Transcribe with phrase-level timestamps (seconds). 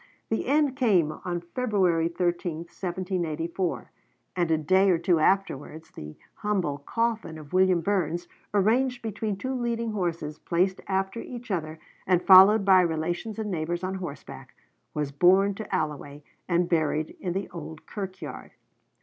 [0.29, 3.91] The end came on February 13th, 1784;
[4.35, 9.53] and a day or two afterwards the humble coffin of William Burness, arranged between two
[9.53, 11.77] leading horses placed after each other,
[12.07, 14.55] and followed by relations and neighbors on horseback,
[14.95, 18.53] was borne to Alloway and buried in the old kirkyard.